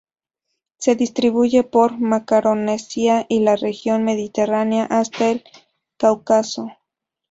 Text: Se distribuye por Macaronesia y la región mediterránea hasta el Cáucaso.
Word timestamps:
Se 0.79 0.95
distribuye 0.95 1.61
por 1.61 1.99
Macaronesia 1.99 3.27
y 3.29 3.41
la 3.41 3.55
región 3.55 4.03
mediterránea 4.03 4.85
hasta 4.85 5.29
el 5.29 5.43
Cáucaso. 5.97 6.71